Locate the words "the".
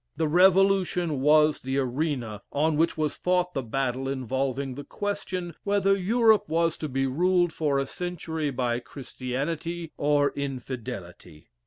0.17-0.27, 1.61-1.77, 3.53-3.61, 4.73-4.83